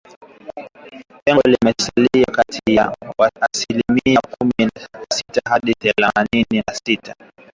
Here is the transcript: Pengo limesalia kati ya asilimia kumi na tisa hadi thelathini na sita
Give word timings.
Pengo 1.23 1.41
limesalia 1.45 2.25
kati 2.31 2.75
ya 2.75 2.95
asilimia 3.51 4.19
kumi 4.39 4.53
na 4.73 5.05
tisa 5.09 5.41
hadi 5.45 5.73
thelathini 5.79 6.63
na 6.67 6.73
sita 6.73 7.15